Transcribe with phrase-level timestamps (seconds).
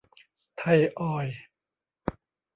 [0.57, 1.37] ไทยออยล์